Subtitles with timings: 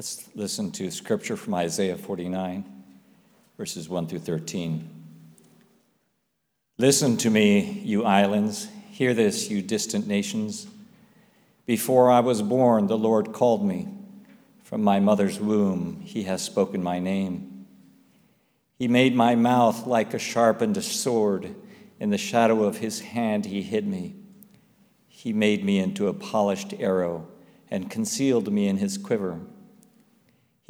[0.00, 2.64] Let's listen to scripture from Isaiah 49,
[3.58, 4.88] verses 1 through 13.
[6.78, 8.66] Listen to me, you islands.
[8.92, 10.66] Hear this, you distant nations.
[11.66, 13.88] Before I was born, the Lord called me.
[14.64, 17.66] From my mother's womb, he has spoken my name.
[18.78, 21.54] He made my mouth like a sharpened sword.
[21.98, 24.14] In the shadow of his hand, he hid me.
[25.08, 27.28] He made me into a polished arrow
[27.70, 29.40] and concealed me in his quiver.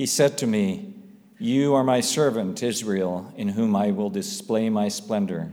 [0.00, 0.94] He said to me,
[1.38, 5.52] You are my servant, Israel, in whom I will display my splendor.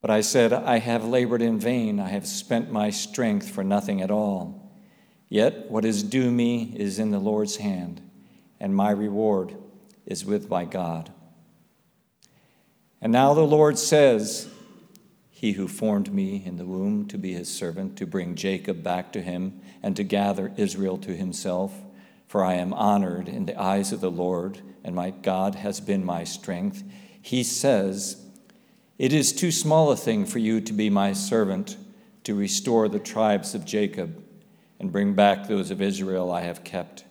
[0.00, 2.00] But I said, I have labored in vain.
[2.00, 4.68] I have spent my strength for nothing at all.
[5.28, 8.02] Yet what is due me is in the Lord's hand,
[8.58, 9.54] and my reward
[10.04, 11.12] is with my God.
[13.00, 14.48] And now the Lord says,
[15.30, 19.12] He who formed me in the womb to be his servant, to bring Jacob back
[19.12, 21.80] to him, and to gather Israel to himself
[22.34, 26.04] for I am honored in the eyes of the Lord, and my God has been
[26.04, 26.82] my strength.
[27.22, 28.26] He says,
[28.98, 31.76] It is too small a thing for you to be my servant,
[32.24, 34.20] to restore the tribes of Jacob
[34.80, 37.04] and bring back those of Israel I have kept.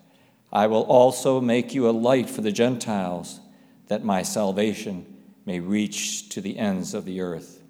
[0.52, 3.40] I will also make you a light for the Gentiles,
[3.88, 5.06] that my salvation
[5.46, 7.64] may reach to the ends of the earth.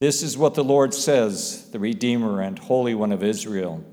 [0.00, 3.84] This is what the Lord says, the Redeemer and Holy One of Israel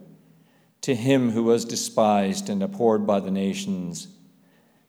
[0.88, 4.08] to him who was despised and abhorred by the nations,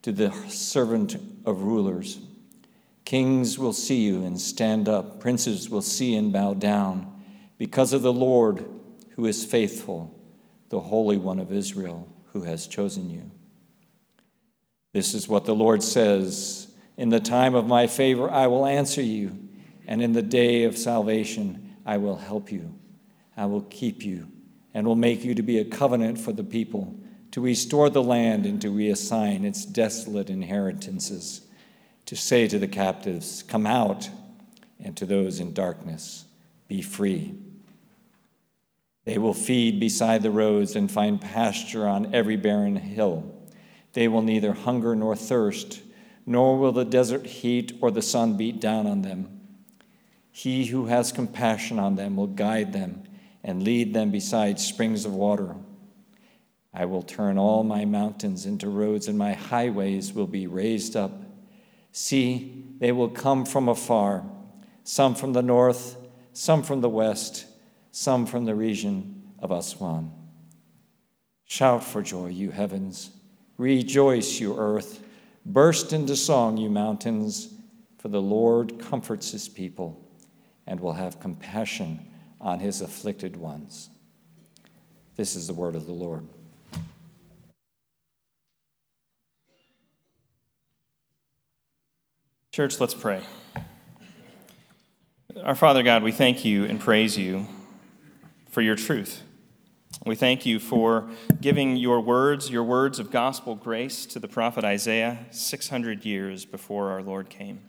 [0.01, 2.21] to the servant of rulers.
[3.05, 7.13] Kings will see you and stand up, princes will see and bow down,
[7.59, 8.65] because of the Lord
[9.17, 10.17] who is faithful,
[10.69, 13.33] the Holy One of Israel who has chosen you.
[14.93, 19.03] This is what the Lord says In the time of my favor, I will answer
[19.03, 19.37] you,
[19.85, 22.79] and in the day of salvation, I will help you.
[23.37, 24.29] I will keep you
[24.79, 26.95] and will make you to be a covenant for the people,
[27.33, 31.41] to restore the land and to reassign its desolate inheritances,
[32.07, 34.09] to say to the captives, Come out,
[34.79, 36.27] and to those in darkness,
[36.69, 37.35] Be free.
[39.05, 43.35] They will feed beside the roads and find pasture on every barren hill.
[43.95, 45.83] They will neither hunger nor thirst,
[46.25, 49.41] nor will the desert heat or the sun beat down on them.
[50.31, 53.08] He who has compassion on them will guide them
[53.49, 55.57] and lead them beside springs of water.
[56.75, 61.13] I will turn all my mountains into roads, and my highways will be raised up.
[61.91, 64.23] See, they will come from afar,
[64.85, 65.97] some from the north,
[66.35, 67.47] some from the west,
[67.91, 70.13] some from the region of Aswan.
[71.47, 73.13] Shout for joy, you heavens.
[73.57, 75.03] Rejoice, you earth.
[75.47, 77.49] Burst into song, you mountains,
[77.97, 80.07] for the Lord comforts his people
[80.67, 82.05] and will have compassion
[82.41, 83.91] on his afflicted ones.
[85.17, 86.27] This is the word of the Lord.
[92.53, 93.23] Church, let's pray.
[95.45, 97.47] Our Father God, we thank you and praise you
[98.51, 99.23] for your truth.
[100.05, 101.09] We thank you for
[101.41, 106.91] giving your words, your words of gospel grace to the prophet Isaiah 600 years before
[106.91, 107.61] our Lord came.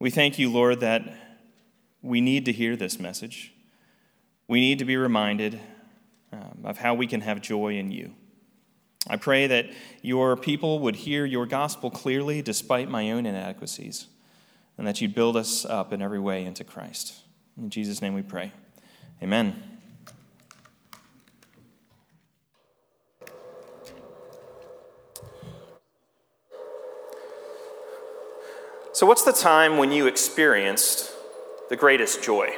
[0.00, 1.23] We thank you, Lord, that
[2.04, 3.52] we need to hear this message.
[4.46, 5.58] We need to be reminded
[6.32, 8.14] um, of how we can have joy in you.
[9.08, 9.70] I pray that
[10.02, 14.06] your people would hear your gospel clearly despite my own inadequacies,
[14.76, 17.14] and that you'd build us up in every way into Christ.
[17.56, 18.52] In Jesus' name we pray.
[19.22, 19.62] Amen.
[28.92, 31.13] So, what's the time when you experienced
[31.74, 32.50] the greatest joy?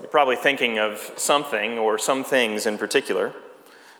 [0.00, 3.32] You're probably thinking of something or some things in particular.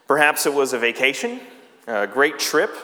[0.09, 1.39] Perhaps it was a vacation,
[1.87, 2.75] a great trip.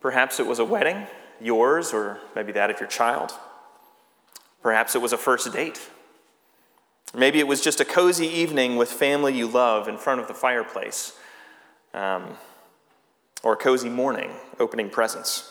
[0.00, 1.08] Perhaps it was a wedding,
[1.40, 3.32] yours or maybe that of your child.
[4.62, 5.90] Perhaps it was a first date.
[7.12, 10.34] Maybe it was just a cozy evening with family you love in front of the
[10.34, 11.18] fireplace,
[11.94, 12.36] um,
[13.42, 15.50] or a cozy morning opening presents.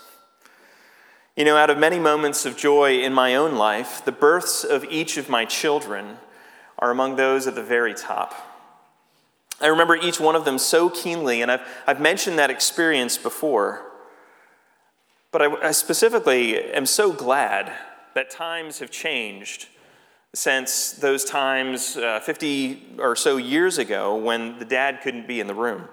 [1.38, 4.84] You know, out of many moments of joy in my own life, the births of
[4.86, 6.18] each of my children
[6.80, 8.34] are among those at the very top.
[9.62, 13.84] I remember each one of them so keenly, and I've, I've mentioned that experience before.
[15.32, 17.72] But I, I specifically am so glad
[18.16, 19.68] that times have changed
[20.34, 25.46] since those times uh, 50 or so years ago when the dad couldn't be in
[25.46, 25.88] the room.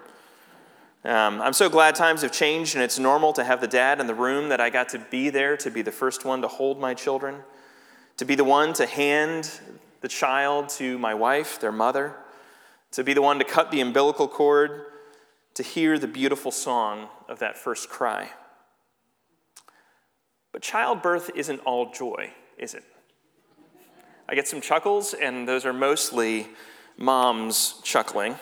[1.05, 4.07] Um, I'm so glad times have changed and it's normal to have the dad in
[4.07, 6.79] the room that I got to be there to be the first one to hold
[6.79, 7.43] my children,
[8.17, 9.59] to be the one to hand
[10.01, 12.15] the child to my wife, their mother,
[12.93, 14.81] to be the one to cut the umbilical cord,
[15.53, 18.31] to hear the beautiful song of that first cry.
[20.51, 22.83] But childbirth isn't all joy, is it?
[24.27, 26.47] I get some chuckles, and those are mostly
[26.97, 28.37] moms chuckling.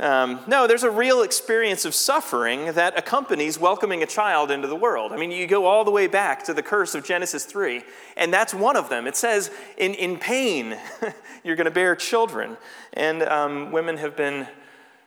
[0.00, 4.74] Um, no, there's a real experience of suffering that accompanies welcoming a child into the
[4.74, 5.12] world.
[5.12, 7.82] I mean, you go all the way back to the curse of Genesis 3,
[8.16, 9.06] and that's one of them.
[9.06, 10.78] It says, in, in pain,
[11.44, 12.56] you're going to bear children.
[12.94, 14.48] And um, women have been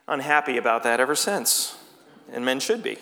[0.07, 1.75] unhappy about that ever since,
[2.31, 2.99] and men should be.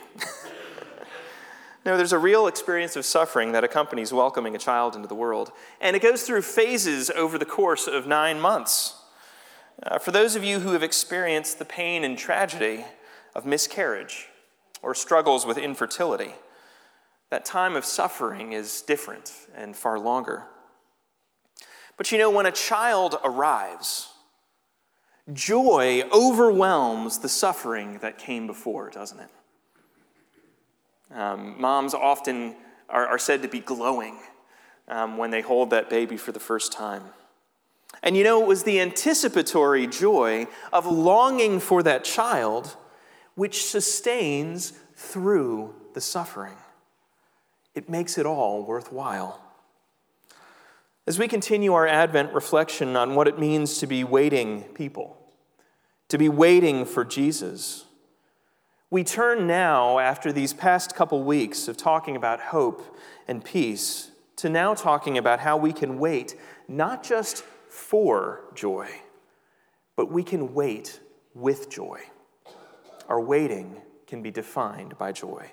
[1.86, 5.52] no, there's a real experience of suffering that accompanies welcoming a child into the world,
[5.82, 9.01] and it goes through phases over the course of nine months.
[9.84, 12.86] Uh, for those of you who have experienced the pain and tragedy
[13.34, 14.28] of miscarriage
[14.84, 16.34] or struggles with infertility,
[17.32, 20.44] that time of suffering is different and far longer.
[21.98, 24.10] But you know, when a child arrives,
[25.34, 29.30] joy overwhelms the suffering that came before, doesn't it?
[31.16, 32.56] Um, moms often
[32.90, 34.18] are, are, said to be glowing
[34.88, 37.04] um, when they hold that baby for the first time.
[38.04, 42.76] And you know, it was the anticipatory joy of longing for that child
[43.36, 46.58] which sustains through the suffering.
[47.74, 49.42] It makes it all worthwhile.
[51.08, 55.18] As we continue our Advent reflection on what it means to be waiting people,
[56.10, 57.86] to be waiting for Jesus,
[58.90, 64.50] we turn now, after these past couple weeks of talking about hope and peace, to
[64.50, 66.36] now talking about how we can wait
[66.68, 68.90] not just for joy,
[69.96, 71.00] but we can wait
[71.34, 72.02] with joy.
[73.08, 75.52] Our waiting can be defined by joy.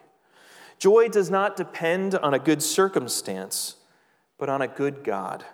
[0.81, 3.77] Joy does not depend on a good circumstance,
[4.37, 5.45] but on a good God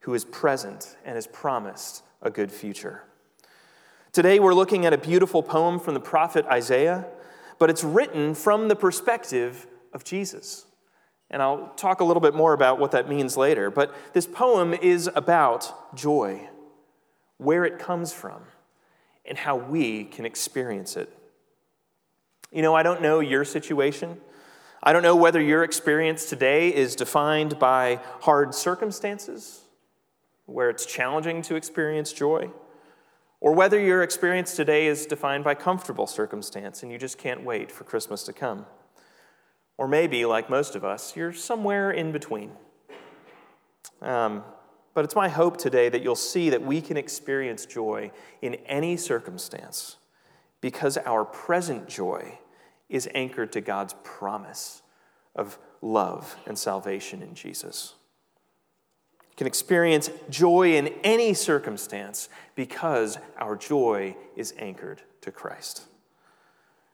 [0.00, 3.04] who is present and has promised a good future.
[4.12, 7.06] Today, we're looking at a beautiful poem from the prophet Isaiah,
[7.60, 10.66] but it's written from the perspective of Jesus.
[11.30, 13.70] And I'll talk a little bit more about what that means later.
[13.70, 16.48] But this poem is about joy,
[17.38, 18.42] where it comes from,
[19.24, 21.16] and how we can experience it.
[22.50, 24.20] You know, I don't know your situation.
[24.82, 29.60] I don't know whether your experience today is defined by hard circumstances,
[30.46, 32.50] where it's challenging to experience joy,
[33.40, 37.70] or whether your experience today is defined by comfortable circumstance and you just can't wait
[37.70, 38.66] for Christmas to come.
[39.80, 42.50] Or maybe, like most of us, you're somewhere in between.
[44.02, 44.44] Um,
[44.92, 48.10] but it's my hope today that you'll see that we can experience joy
[48.42, 49.96] in any circumstance
[50.60, 52.38] because our present joy
[52.90, 54.82] is anchored to God's promise
[55.34, 57.94] of love and salvation in Jesus.
[59.30, 65.86] You can experience joy in any circumstance because our joy is anchored to Christ.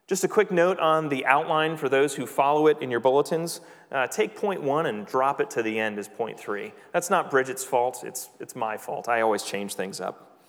[0.07, 3.61] Just a quick note on the outline for those who follow it in your bulletins.
[3.91, 6.73] Uh, take point one and drop it to the end as point three.
[6.93, 9.09] That's not Bridget's fault, it's, it's my fault.
[9.09, 10.41] I always change things up.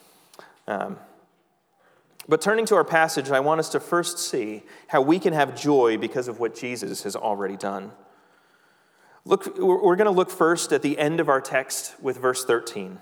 [0.68, 0.98] Um,
[2.28, 5.60] but turning to our passage, I want us to first see how we can have
[5.60, 7.94] joy because of what Jesus has already done.
[9.24, 13.00] Look, we're going to look first at the end of our text with verse 13.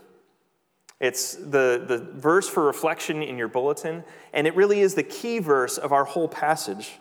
[0.99, 4.03] It's the, the verse for reflection in your bulletin,
[4.33, 6.93] and it really is the key verse of our whole passage.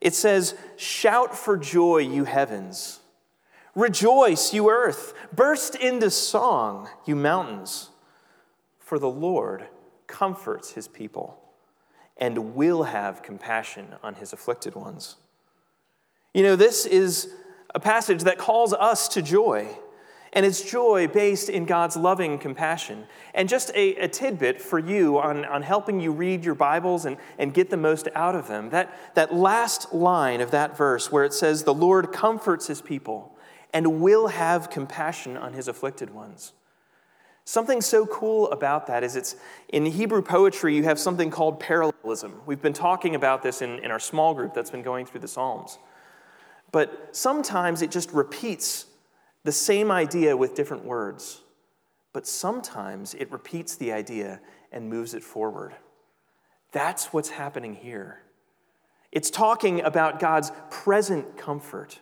[0.00, 3.00] It says, Shout for joy, you heavens.
[3.74, 5.14] Rejoice, you earth.
[5.34, 7.90] Burst into song, you mountains.
[8.78, 9.66] For the Lord
[10.06, 11.42] comforts his people
[12.16, 15.16] and will have compassion on his afflicted ones.
[16.32, 17.34] You know, this is
[17.74, 19.68] a passage that calls us to joy.
[20.32, 23.06] And it's joy based in God's loving compassion.
[23.34, 27.16] And just a, a, tidbit for you on, on helping you read your Bibles and,
[27.38, 28.70] and get the most out of them.
[28.70, 33.36] That, that last line of that verse where it says, The Lord comforts his people
[33.72, 36.52] and will have compassion on his afflicted ones.
[37.44, 39.36] Something so cool about that is it's
[39.68, 42.40] in Hebrew poetry, you have something called parallelism.
[42.44, 45.28] We've been talking about this in, in our small group that's been going through the
[45.28, 45.78] Psalms.
[46.72, 48.86] But sometimes it just repeats
[49.46, 51.40] the same idea with different words,
[52.12, 54.40] but sometimes it repeats the idea
[54.72, 55.72] and moves it forward.
[56.72, 58.22] That's what's happening here.
[59.12, 62.00] It's talking about God's present comfort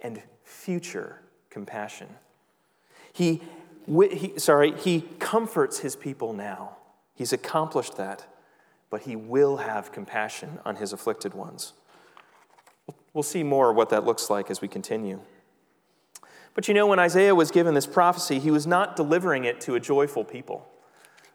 [0.00, 2.06] and future compassion.
[3.12, 3.42] He,
[3.88, 6.76] he, sorry, he comforts his people now.
[7.16, 8.26] He's accomplished that,
[8.90, 11.72] but he will have compassion on his afflicted ones.
[13.12, 15.18] We'll see more what that looks like as we continue.
[16.54, 19.74] But you know, when Isaiah was given this prophecy, he was not delivering it to
[19.74, 20.66] a joyful people.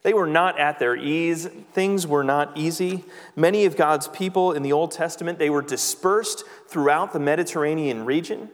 [0.03, 1.47] They were not at their ease.
[1.73, 3.05] Things were not easy.
[3.35, 8.49] Many of God's people in the Old Testament, they were dispersed throughout the Mediterranean region.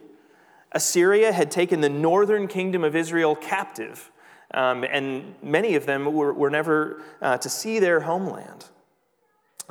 [0.71, 4.11] Assyria had taken the northern kingdom of Israel captive,
[4.53, 8.69] um, and many of them were, were never uh, to see their homeland.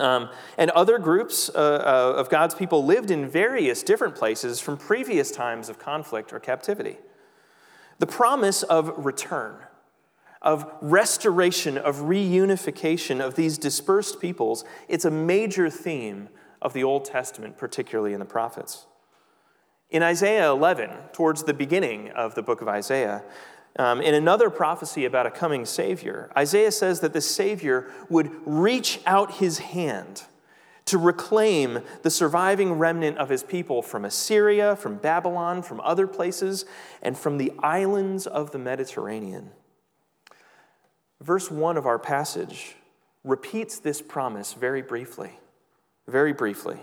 [0.00, 4.76] Um, and other groups uh, uh, of God's people lived in various different places from
[4.76, 6.96] previous times of conflict or captivity.
[7.98, 9.56] The promise of return
[10.42, 16.28] of restoration, of reunification of these dispersed peoples, it's a major theme
[16.62, 18.86] of the Old Testament, particularly in the prophets.
[19.90, 23.22] In Isaiah 11, towards the beginning of the book of Isaiah,
[23.76, 29.00] um, in another prophecy about a coming Savior, Isaiah says that the Savior would reach
[29.06, 30.24] out his hand
[30.86, 36.64] to reclaim the surviving remnant of his people from Assyria, from Babylon, from other places,
[37.00, 39.50] and from the islands of the Mediterranean.
[41.20, 42.74] Verse 1 of our passage
[43.22, 45.38] repeats this promise very briefly.
[46.08, 46.78] Very briefly.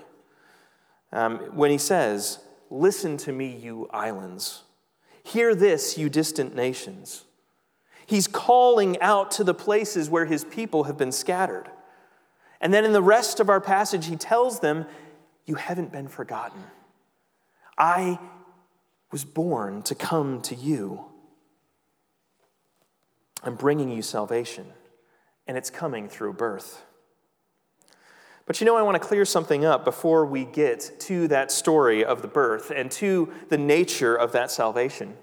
[1.11, 2.39] Um, when he says,
[2.69, 4.63] Listen to me, you islands.
[5.27, 7.25] Hear this, you distant nations.
[8.05, 11.69] He's calling out to the places where his people have been scattered.
[12.61, 14.85] And then in the rest of our passage, he tells them,
[15.45, 16.63] You haven't been forgotten.
[17.77, 18.19] I
[19.11, 21.03] was born to come to you.
[23.43, 24.67] I'm bringing you salvation,
[25.45, 26.85] and it's coming through birth.
[28.47, 32.03] But you know, I want to clear something up before we get to that story
[32.03, 35.17] of the birth and to the nature of that salvation.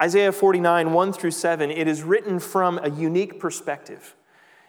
[0.00, 4.14] Isaiah 49, 1 through 7, it is written from a unique perspective.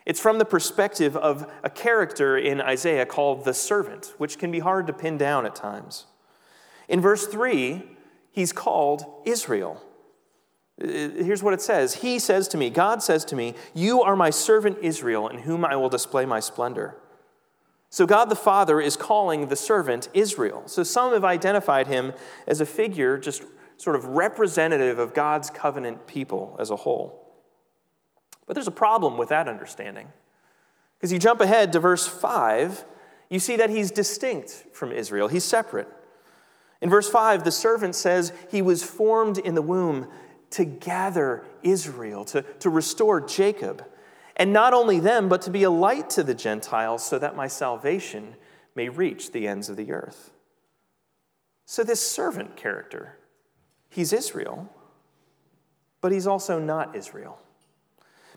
[0.06, 4.60] It's from the perspective of a character in Isaiah called the servant, which can be
[4.60, 6.06] hard to pin down at times.
[6.90, 7.84] In verse 3,
[8.32, 9.82] he's called Israel.
[10.82, 14.16] Uh, here's what it says He says to me, God says to me, You are
[14.16, 16.98] my servant Israel, in whom I will display my splendor.
[17.90, 20.64] So God the Father is calling the servant Israel.
[20.68, 22.14] So some have identified him
[22.48, 23.44] as a figure just
[23.78, 27.26] sort of representative of God's covenant people as a whole.
[28.46, 30.10] But there's a problem with that understanding.
[30.98, 32.84] Because you jump ahead to verse 5,
[33.30, 35.88] you see that he's distinct from Israel, he's separate.
[36.82, 40.08] In verse 5, the servant says he was formed in the womb
[40.52, 43.86] to gather Israel, to, to restore Jacob.
[44.40, 47.48] And not only them, but to be a light to the Gentiles so that my
[47.48, 48.36] salvation
[48.74, 50.32] may reach the ends of the earth.
[51.66, 53.18] So, this servant character,
[53.90, 54.74] he's Israel,
[56.00, 57.38] but he's also not Israel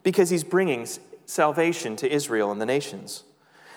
[0.02, 0.86] because he's bringing
[1.24, 3.22] salvation to Israel and the nations.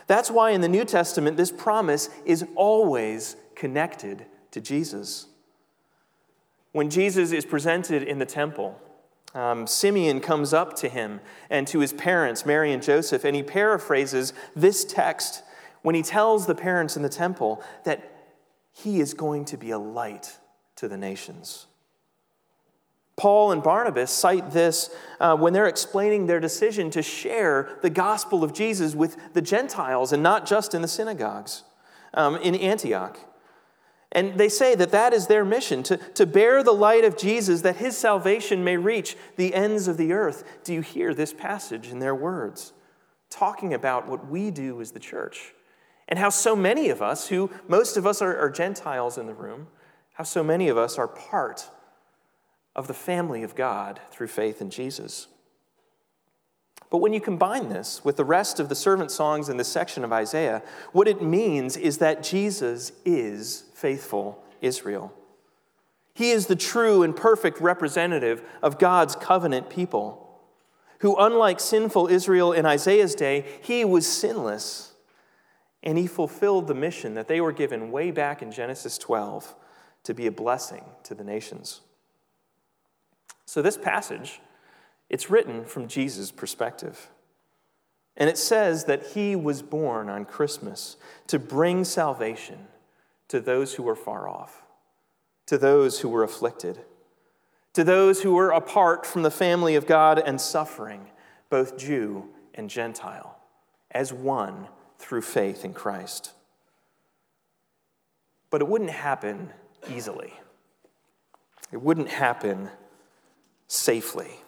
[0.07, 5.27] That's why in the New Testament, this promise is always connected to Jesus.
[6.71, 8.81] When Jesus is presented in the temple,
[9.35, 13.43] um, Simeon comes up to him and to his parents, Mary and Joseph, and he
[13.43, 15.43] paraphrases this text
[15.81, 18.11] when he tells the parents in the temple that
[18.71, 20.39] he is going to be a light
[20.77, 21.67] to the nations.
[23.17, 24.89] Paul and Barnabas cite this
[25.19, 30.11] uh, when they're explaining their decision to share the gospel of Jesus with the Gentiles
[30.11, 31.63] and not just in the synagogues
[32.13, 33.17] um, in Antioch.
[34.11, 37.61] And they say that that is their mission to, to bear the light of Jesus,
[37.61, 40.43] that his salvation may reach the ends of the earth.
[40.63, 42.73] Do you hear this passage in their words?
[43.29, 45.53] Talking about what we do as the church,
[46.07, 49.33] and how so many of us, who most of us are, are Gentiles in the
[49.33, 49.67] room,
[50.13, 51.69] how so many of us are part
[52.75, 55.27] of the family of God through faith in Jesus.
[56.95, 60.05] But when you combine this with the rest of the servant songs in this section
[60.05, 65.13] of Isaiah, what it means is that Jesus is faithful Israel.
[66.13, 70.39] He is the true and perfect representative of God's covenant people,
[70.99, 74.93] who, unlike sinful Israel in Isaiah's day, he was sinless.
[75.83, 79.53] And he fulfilled the mission that they were given way back in Genesis 12
[80.03, 81.81] to be a blessing to the nations.
[83.45, 84.39] So, this passage
[85.15, 87.09] it's written from Jesus' perspective.
[88.17, 92.67] And it says that he was born on Christmas to bring salvation
[93.29, 94.63] to those who were far off,
[95.45, 96.81] to those who were afflicted,
[97.71, 101.07] to those who were apart from the family of God and suffering,
[101.49, 103.39] both Jew and Gentile,
[103.91, 104.67] as one
[104.99, 106.33] through faith in Christ.
[108.49, 109.53] But it wouldn't happen
[109.89, 110.33] easily,
[111.71, 112.69] it wouldn't happen
[113.69, 114.41] safely.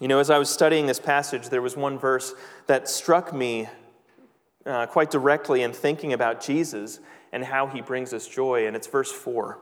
[0.00, 2.34] You know, as I was studying this passage, there was one verse
[2.68, 3.68] that struck me
[4.64, 7.00] uh, quite directly in thinking about Jesus
[7.32, 9.58] and how he brings us joy, and it's verse 4.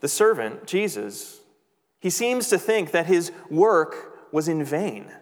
[0.00, 1.40] The servant, Jesus,
[2.00, 5.12] he seems to think that his work was in vain.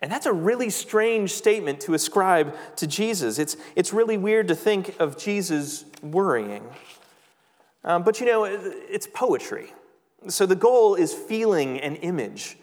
[0.00, 3.38] And that's a really strange statement to ascribe to Jesus.
[3.38, 6.64] It's, it's really weird to think of Jesus worrying.
[7.84, 9.72] Um, but you know, it's poetry.
[10.28, 12.58] So the goal is feeling an image.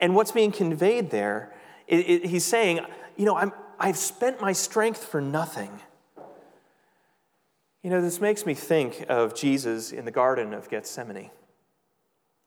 [0.00, 1.52] And what's being conveyed there,
[1.86, 2.80] it, it, he's saying,
[3.16, 5.80] you know, I'm, I've spent my strength for nothing.
[7.82, 11.30] You know, this makes me think of Jesus in the Garden of Gethsemane,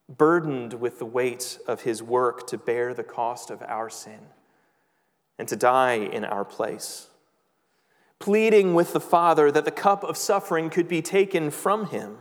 [0.10, 4.20] burdened with the weight of his work to bear the cost of our sin
[5.38, 7.10] and to die in our place,
[8.20, 12.18] pleading with the Father that the cup of suffering could be taken from him.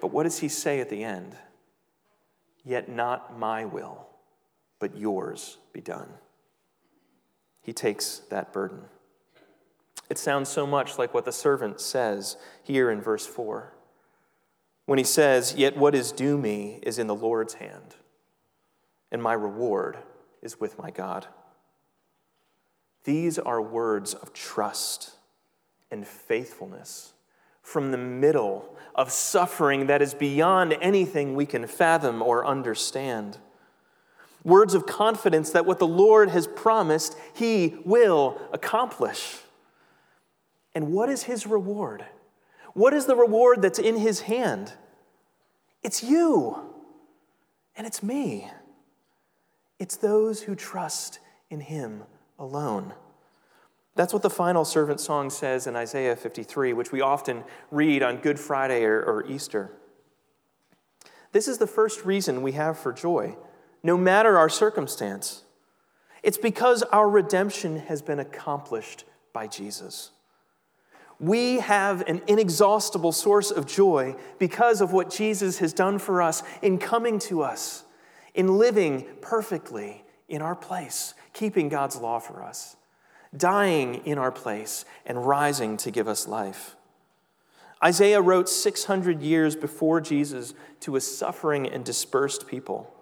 [0.00, 1.36] But what does he say at the end?
[2.64, 4.06] Yet not my will,
[4.78, 6.08] but yours be done.
[7.62, 8.82] He takes that burden.
[10.10, 13.74] It sounds so much like what the servant says here in verse 4
[14.86, 17.96] when he says, Yet what is due me is in the Lord's hand,
[19.12, 19.98] and my reward
[20.40, 21.26] is with my God.
[23.04, 25.12] These are words of trust
[25.90, 27.12] and faithfulness
[27.62, 33.38] from the middle of suffering that is beyond anything we can fathom or understand.
[34.44, 39.38] Words of confidence that what the Lord has promised, He will accomplish.
[40.74, 42.04] And what is his reward?
[42.72, 44.74] What is the reward that's in his hand?
[45.82, 46.56] It's you,
[47.74, 48.48] and it's me.
[49.80, 51.18] It's those who trust
[51.50, 52.04] in him
[52.38, 52.92] alone.
[53.98, 58.18] That's what the final servant song says in Isaiah 53, which we often read on
[58.18, 59.72] Good Friday or, or Easter.
[61.32, 63.36] This is the first reason we have for joy,
[63.82, 65.42] no matter our circumstance.
[66.22, 69.02] It's because our redemption has been accomplished
[69.32, 70.12] by Jesus.
[71.18, 76.44] We have an inexhaustible source of joy because of what Jesus has done for us
[76.62, 77.82] in coming to us,
[78.32, 82.76] in living perfectly in our place, keeping God's law for us,
[83.36, 86.76] dying in our place, and rising to give us life.
[87.82, 92.92] Isaiah wrote 600 years before Jesus to a suffering and dispersed people,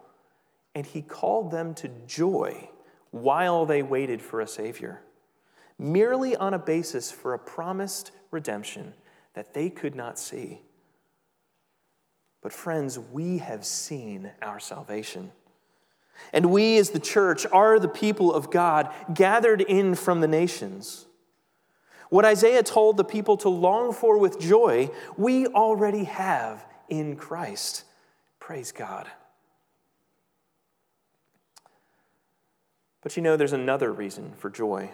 [0.75, 2.69] and he called them to joy
[3.11, 5.01] while they waited for a Savior
[5.79, 8.95] merely on a basis for a promised redemption
[9.35, 10.63] that they could not see.
[12.43, 15.33] But, friends, we have seen our salvation.
[16.33, 21.07] And we, as the church, are the people of God gathered in from the nations.
[22.09, 27.85] What Isaiah told the people to long for with joy, we already have in Christ.
[28.39, 29.09] Praise God.
[33.03, 34.91] But you know, there's another reason for joy.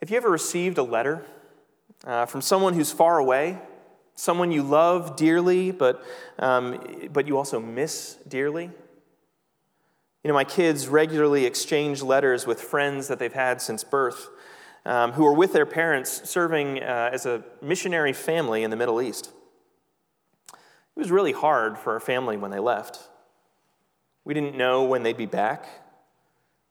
[0.00, 1.24] Have you ever received a letter
[2.04, 3.58] uh, from someone who's far away,
[4.14, 6.02] someone you love dearly, but,
[6.38, 8.70] um, but you also miss dearly?
[10.28, 14.28] You know, my kids regularly exchange letters with friends that they've had since birth
[14.84, 19.00] um, who are with their parents serving uh, as a missionary family in the Middle
[19.00, 19.30] East.
[20.52, 23.08] It was really hard for our family when they left.
[24.26, 25.66] We didn't know when they'd be back,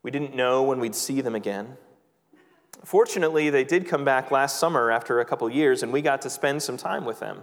[0.04, 1.78] we didn't know when we'd see them again.
[2.84, 6.30] Fortunately, they did come back last summer after a couple years, and we got to
[6.30, 7.42] spend some time with them.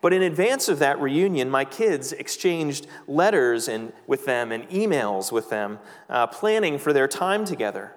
[0.00, 5.30] But in advance of that reunion, my kids exchanged letters and, with them and emails
[5.30, 7.94] with them, uh, planning for their time together.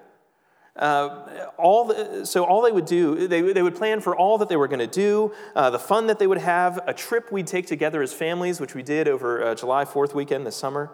[0.76, 4.48] Uh, all the, so all they would do, they, they would plan for all that
[4.48, 7.46] they were going to do, uh, the fun that they would have, a trip we'd
[7.46, 10.90] take together as families, which we did over uh, July 4th weekend this summer.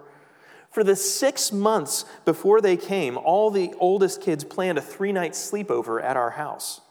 [0.71, 5.33] For the six months before they came, all the oldest kids planned a three night
[5.33, 6.83] sleepover at our house.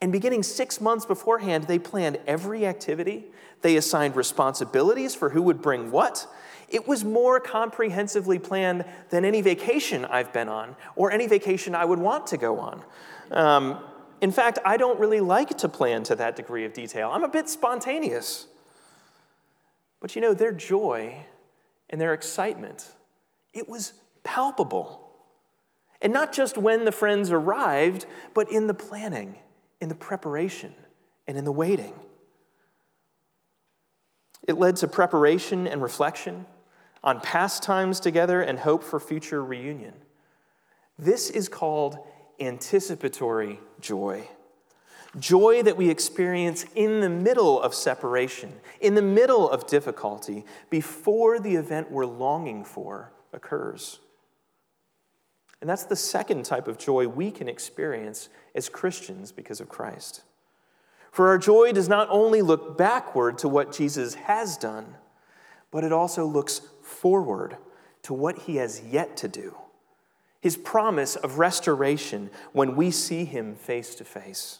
[0.00, 3.26] And beginning six months beforehand, they planned every activity.
[3.62, 6.26] They assigned responsibilities for who would bring what.
[6.68, 11.84] It was more comprehensively planned than any vacation I've been on or any vacation I
[11.84, 12.82] would want to go on.
[13.30, 13.78] Um,
[14.20, 17.10] in fact, I don't really like to plan to that degree of detail.
[17.12, 18.46] I'm a bit spontaneous.
[20.00, 21.26] But you know, their joy
[21.90, 22.92] and their excitement.
[23.52, 25.10] It was palpable.
[26.02, 29.36] And not just when the friends arrived, but in the planning,
[29.80, 30.74] in the preparation,
[31.26, 31.94] and in the waiting.
[34.46, 36.46] It led to preparation and reflection
[37.02, 39.94] on past times together and hope for future reunion.
[40.98, 41.98] This is called
[42.40, 44.28] anticipatory joy.
[45.18, 51.38] Joy that we experience in the middle of separation, in the middle of difficulty, before
[51.38, 54.00] the event we're longing for occurs.
[55.60, 60.22] And that's the second type of joy we can experience as Christians because of Christ.
[61.10, 64.96] For our joy does not only look backward to what Jesus has done,
[65.70, 67.56] but it also looks forward
[68.02, 69.54] to what he has yet to do
[70.44, 74.58] his promise of restoration when we see him face to face.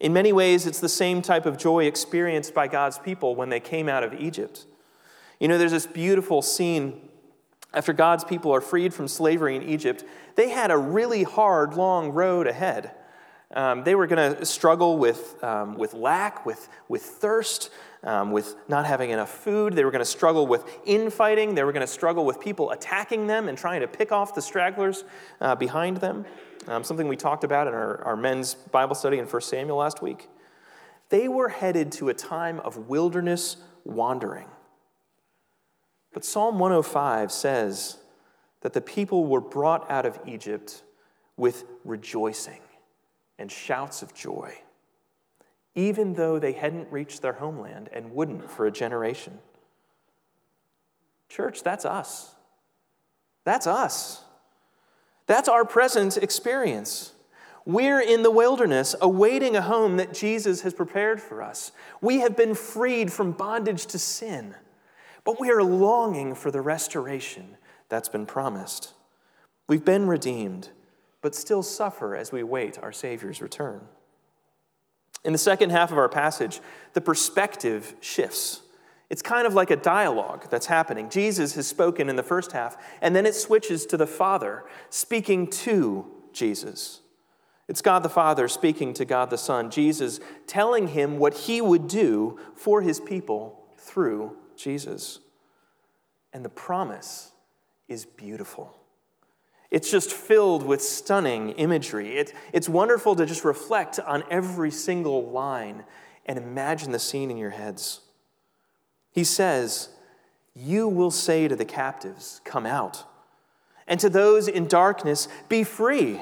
[0.00, 3.60] In many ways, it's the same type of joy experienced by God's people when they
[3.60, 4.66] came out of Egypt.
[5.38, 7.08] You know, there's this beautiful scene
[7.72, 10.02] after God's people are freed from slavery in Egypt.
[10.36, 12.92] They had a really hard, long road ahead.
[13.54, 17.70] Um, they were going to struggle with, um, with lack, with, with thirst,
[18.02, 19.74] um, with not having enough food.
[19.74, 21.54] They were going to struggle with infighting.
[21.54, 24.42] They were going to struggle with people attacking them and trying to pick off the
[24.42, 25.04] stragglers
[25.40, 26.26] uh, behind them.
[26.68, 30.02] Um, something we talked about in our, our men's Bible study in 1 Samuel last
[30.02, 30.28] week.
[31.08, 34.48] They were headed to a time of wilderness wandering.
[36.12, 37.98] But Psalm 105 says
[38.66, 40.82] that the people were brought out of Egypt
[41.36, 42.60] with rejoicing
[43.38, 44.58] and shouts of joy
[45.76, 49.38] even though they hadn't reached their homeland and wouldn't for a generation.
[51.28, 52.34] Church, that's us.
[53.44, 54.24] That's us.
[55.26, 57.12] That's our present experience.
[57.66, 61.72] We're in the wilderness awaiting a home that Jesus has prepared for us.
[62.00, 64.54] We have been freed from bondage to sin,
[65.24, 68.92] but we are longing for the restoration that's been promised.
[69.68, 70.70] We've been redeemed,
[71.22, 73.82] but still suffer as we wait our Savior's return.
[75.24, 76.60] In the second half of our passage,
[76.92, 78.62] the perspective shifts.
[79.10, 81.10] It's kind of like a dialogue that's happening.
[81.10, 85.48] Jesus has spoken in the first half, and then it switches to the Father speaking
[85.48, 87.00] to Jesus.
[87.68, 91.88] It's God the Father speaking to God the Son, Jesus telling him what he would
[91.88, 95.18] do for his people through Jesus.
[96.32, 97.32] And the promise
[97.88, 98.76] is beautiful.
[99.70, 102.16] It's just filled with stunning imagery.
[102.16, 105.84] It, it's wonderful to just reflect on every single line
[106.24, 108.00] and imagine the scene in your heads.
[109.12, 109.88] He says,
[110.54, 113.04] You will say to the captives, Come out,
[113.86, 116.20] and to those in darkness, Be free.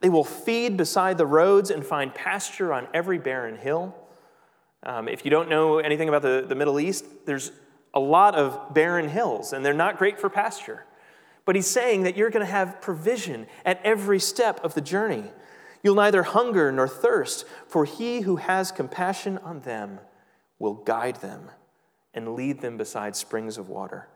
[0.00, 3.94] They will feed beside the roads and find pasture on every barren hill.
[4.82, 7.52] Um, if you don't know anything about the, the Middle East, there's
[7.94, 10.84] a lot of barren hills, and they're not great for pasture.
[11.44, 15.24] But he's saying that you're going to have provision at every step of the journey.
[15.82, 20.00] You'll neither hunger nor thirst, for he who has compassion on them
[20.58, 21.50] will guide them
[22.12, 24.08] and lead them beside springs of water.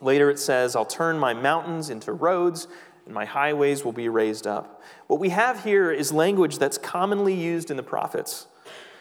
[0.00, 2.66] Later it says, I'll turn my mountains into roads
[3.04, 4.82] and my highways will be raised up.
[5.06, 8.46] What we have here is language that's commonly used in the prophets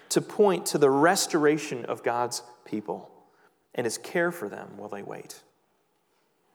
[0.10, 3.13] to point to the restoration of God's people
[3.76, 5.42] and his care for them while they wait.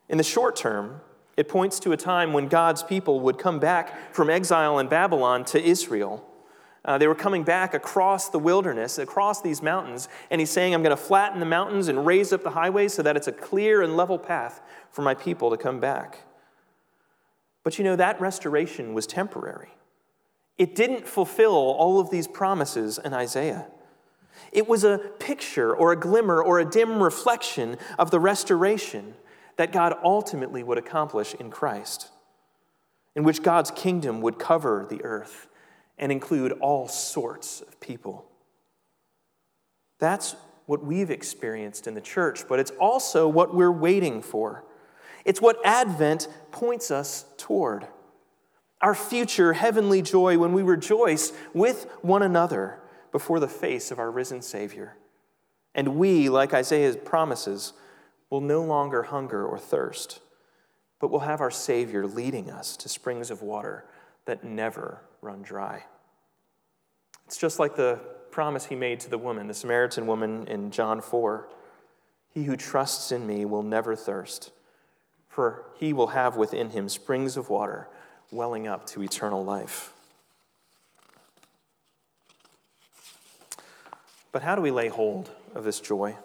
[0.09, 1.01] In the short term,
[1.37, 5.45] it points to a time when God's people would come back from exile in Babylon
[5.47, 6.25] to Israel.
[6.85, 10.83] Uh, they were coming back across the wilderness, across these mountains, and he's saying, I'm
[10.83, 13.83] going to flatten the mountains and raise up the highways so that it's a clear
[13.83, 16.21] and level path for my people to come back.
[17.63, 19.71] But you know, that restoration was temporary.
[20.57, 23.67] It didn't fulfill all of these promises in Isaiah.
[24.53, 29.15] It was a picture or a glimmer or a dim reflection of the restoration
[29.57, 32.09] that God ultimately would accomplish in Christ,
[33.15, 35.49] in which God's kingdom would cover the earth
[35.99, 38.25] and include all sorts of people.
[39.99, 44.65] That's what we've experienced in the church, but it's also what we're waiting for.
[45.25, 47.89] It's what Advent points us toward.
[48.81, 52.81] Our future heavenly joy when we rejoice with one another
[53.13, 54.97] before the face of our risen Savior.
[55.75, 57.73] And we, like Isaiah promises,
[58.31, 60.21] will no longer hunger or thirst,
[61.01, 63.85] but will have our Savior leading us to springs of water
[64.25, 65.85] that never run dry.
[67.27, 71.01] It's just like the promise he made to the woman, the Samaritan woman in John
[71.01, 71.49] 4
[72.33, 74.53] He who trusts in me will never thirst,
[75.29, 77.89] for he will have within him springs of water
[78.31, 79.93] welling up to eternal life.
[84.33, 86.17] But how do we lay hold of this joy?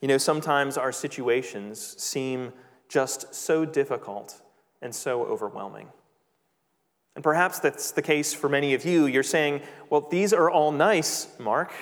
[0.00, 2.52] You know, sometimes our situations seem
[2.88, 4.40] just so difficult
[4.82, 5.88] and so overwhelming.
[7.14, 9.06] And perhaps that's the case for many of you.
[9.06, 11.72] You're saying, well, these are all nice, Mark,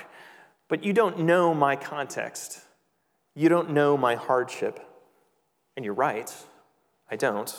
[0.68, 2.60] but you don't know my context.
[3.34, 4.78] You don't know my hardship.
[5.76, 6.32] And you're right,
[7.10, 7.54] I don't.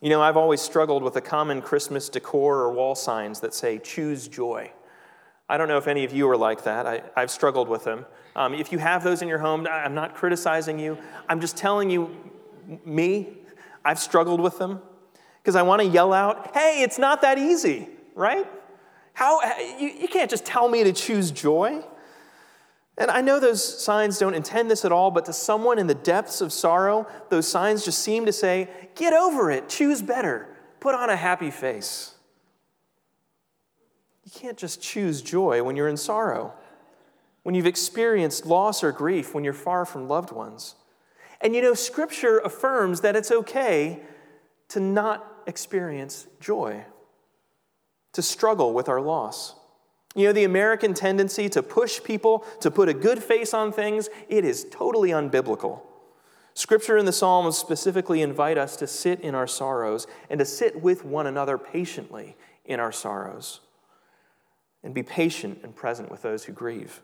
[0.00, 3.78] You know, I've always struggled with the common Christmas decor or wall signs that say,
[3.78, 4.70] choose joy.
[5.48, 6.86] I don't know if any of you are like that.
[6.86, 8.04] I, have struggled with them.
[8.34, 10.98] Um, if you have those in your home, I'm not criticizing you.
[11.28, 12.14] I'm just telling you,
[12.84, 13.38] me,
[13.84, 14.80] I've struggled with them
[15.40, 18.46] because I want to yell out, hey, it's not that easy, right?
[19.12, 19.40] How,
[19.78, 21.84] you, you can't just tell me to choose joy.
[22.98, 25.94] And I know those signs don't intend this at all, but to someone in the
[25.94, 30.48] depths of sorrow, those signs just seem to say, get over it, choose better,
[30.80, 32.15] put on a happy face.
[34.26, 36.52] You can't just choose joy when you're in sorrow,
[37.44, 40.74] when you've experienced loss or grief, when you're far from loved ones.
[41.40, 44.00] And you know, Scripture affirms that it's okay
[44.70, 46.84] to not experience joy,
[48.14, 49.54] to struggle with our loss.
[50.16, 54.08] You know, the American tendency to push people to put a good face on things,
[54.28, 55.82] it is totally unbiblical.
[56.52, 60.82] Scripture and the Psalms specifically invite us to sit in our sorrows and to sit
[60.82, 62.34] with one another patiently
[62.64, 63.60] in our sorrows
[64.86, 67.02] and be patient and present with those who grieve.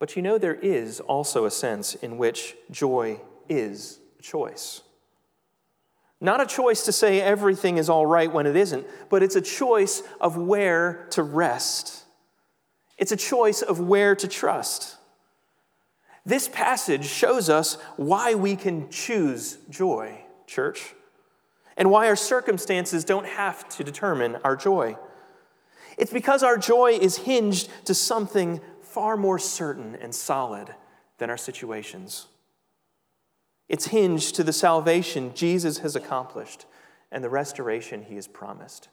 [0.00, 4.82] But you know, there is also a sense in which joy is a choice.
[6.20, 9.40] Not a choice to say everything is all right when it isn't, but it's a
[9.40, 12.02] choice of where to rest.
[12.98, 14.96] It's a choice of where to trust.
[16.26, 20.94] This passage shows us why we can choose joy, church,
[21.76, 24.96] and why our circumstances don't have to determine our joy.
[26.00, 30.74] It's because our joy is hinged to something far more certain and solid
[31.18, 32.26] than our situations.
[33.68, 36.64] It's hinged to the salvation Jesus has accomplished
[37.12, 38.88] and the restoration he has promised,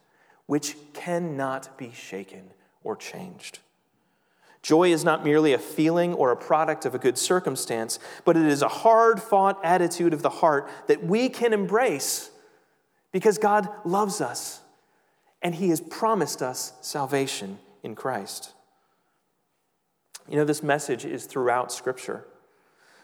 [0.48, 2.52] which cannot be shaken
[2.84, 3.60] or changed.
[4.62, 8.46] Joy is not merely a feeling or a product of a good circumstance, but it
[8.46, 12.32] is a hard fought attitude of the heart that we can embrace
[13.14, 14.60] because God loves us
[15.48, 18.52] and He has promised us salvation in Christ.
[20.28, 22.26] You know, this message is throughout Scripture.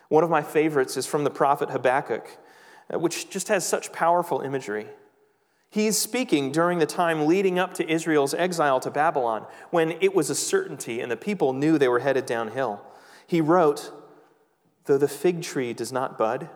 [0.09, 2.27] One of my favorites is from the prophet Habakkuk,
[2.93, 4.87] uh, which just has such powerful imagery.
[5.69, 10.29] He's speaking during the time leading up to Israel's exile to Babylon, when it was
[10.29, 12.81] a certainty and the people knew they were headed downhill.
[13.25, 13.89] He wrote,
[14.83, 16.49] Though the fig tree does not bud,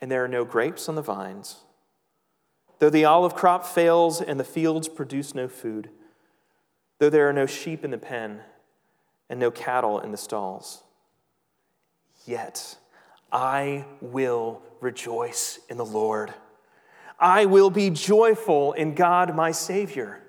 [0.00, 1.58] and there are no grapes on the vines,
[2.82, 5.88] though the olive crop fails and the fields produce no food,
[6.98, 8.40] though there are no sheep in the pen
[9.30, 10.82] and no cattle in the stalls,
[12.26, 12.76] Yet
[13.30, 16.34] I will rejoice in the Lord.
[17.20, 20.20] I will be joyful in God my Savior.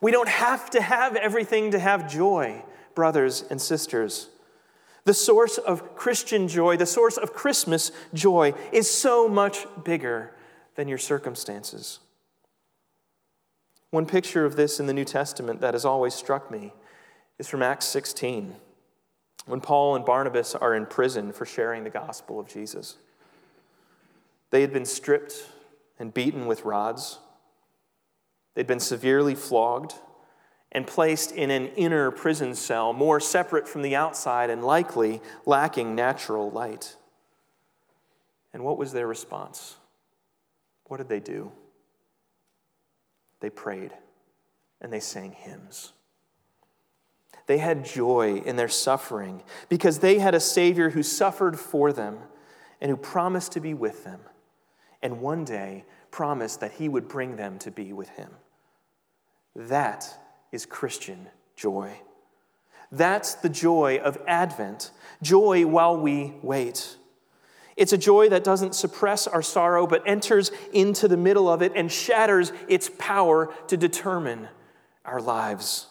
[0.00, 4.30] We don't have to have everything to have joy, brothers and sisters.
[5.04, 10.32] The source of Christian joy, the source of Christmas joy, is so much bigger
[10.74, 12.00] than your circumstances.
[13.90, 16.72] One picture of this in the New Testament that has always struck me
[17.38, 18.56] is from Acts 16
[19.46, 22.96] when Paul and Barnabas are in prison for sharing the gospel of Jesus.
[24.50, 25.34] They had been stripped
[25.98, 27.18] and beaten with rods,
[28.54, 29.94] they'd been severely flogged
[30.72, 35.94] and placed in an inner prison cell, more separate from the outside and likely lacking
[35.94, 36.96] natural light.
[38.54, 39.76] And what was their response?
[40.92, 41.50] What did they do?
[43.40, 43.92] They prayed
[44.78, 45.94] and they sang hymns.
[47.46, 52.18] They had joy in their suffering because they had a Savior who suffered for them
[52.78, 54.20] and who promised to be with them,
[55.00, 58.28] and one day promised that he would bring them to be with him.
[59.56, 60.06] That
[60.52, 62.02] is Christian joy.
[62.90, 64.90] That's the joy of Advent,
[65.22, 66.98] joy while we wait.
[67.76, 71.72] It's a joy that doesn't suppress our sorrow, but enters into the middle of it
[71.74, 74.48] and shatters its power to determine
[75.04, 75.86] our lives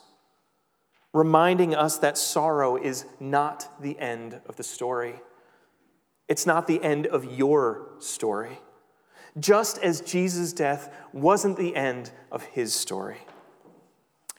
[1.13, 5.15] reminding us that sorrow is not the end of the story.
[6.27, 8.59] It's not the end of your story.
[9.39, 13.19] Just as Jesus' death wasn't the end of his story.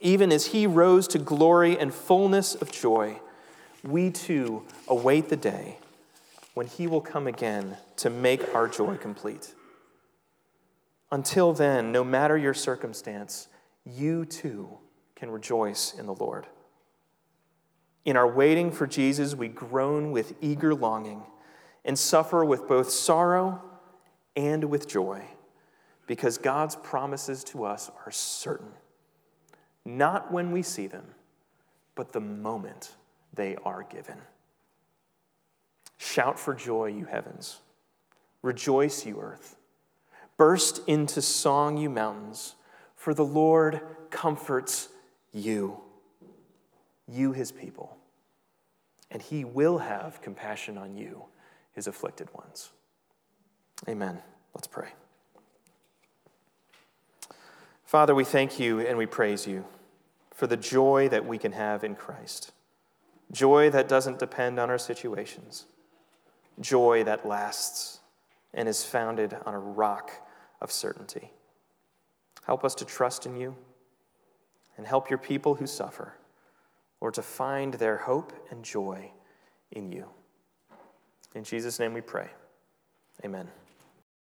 [0.01, 3.21] Even as he rose to glory and fullness of joy,
[3.83, 5.79] we too await the day
[6.55, 9.55] when he will come again to make our joy complete.
[11.11, 13.49] Until then, no matter your circumstance,
[13.85, 14.79] you too
[15.15, 16.47] can rejoice in the Lord.
[18.05, 21.23] In our waiting for Jesus, we groan with eager longing
[21.85, 23.63] and suffer with both sorrow
[24.35, 25.23] and with joy
[26.07, 28.73] because God's promises to us are certain,
[29.85, 31.15] not when we see them,
[31.95, 32.93] but the moment
[33.35, 34.19] they are given.
[35.99, 37.61] Shout for joy, you heavens.
[38.43, 39.57] Rejoice, you earth.
[40.37, 42.57] Burst into song, you mountains,
[42.97, 44.89] for the Lord comforts
[45.33, 45.81] you
[47.09, 47.97] you, his people,
[49.11, 51.25] and he will have compassion on you,
[51.73, 52.71] his afflicted ones.
[53.89, 54.19] Amen.
[54.55, 54.89] Let's pray.
[57.85, 59.65] Father, we thank you and we praise you
[60.33, 62.53] for the joy that we can have in Christ.
[63.31, 65.67] Joy that doesn't depend on our situations.
[66.61, 68.01] Joy that lasts
[68.55, 70.11] and is founded on a rock
[70.61, 71.31] of certainty.
[72.47, 73.57] Help us to trust in you
[74.77, 76.15] and help your people who suffer,
[77.01, 79.11] or to find their hope and joy
[79.71, 80.09] in you.
[81.35, 82.31] In Jesus' name we pray.
[83.25, 83.49] Amen.